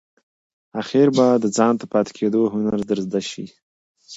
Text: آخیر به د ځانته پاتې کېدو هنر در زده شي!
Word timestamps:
آخیر 0.81 1.07
به 1.17 1.25
د 1.43 1.45
ځانته 1.57 1.85
پاتې 1.93 2.11
کېدو 2.17 2.41
هنر 2.53 2.79
در 2.89 2.99
زده 3.05 3.21
شي! 3.29 3.45